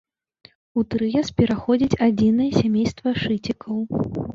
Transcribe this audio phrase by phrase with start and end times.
[0.79, 3.75] У трыяс пераходзіць адзінае сямейства шыцікаў.